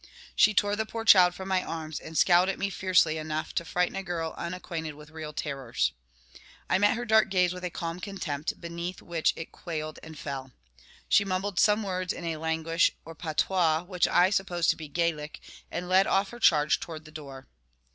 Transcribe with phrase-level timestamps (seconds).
[0.35, 3.63] She tore the poor child from my arms, and scowled at me fiercely enough to
[3.63, 5.91] frighten a girl unacquainted with real terrors.
[6.67, 10.53] I met her dark gaze with a calm contempt, beneath which it quailed and fell.
[11.07, 15.39] She mumbled some words in a language or patois, which I supposed to be Gaelic,
[15.69, 17.45] and led off her charge towards the door.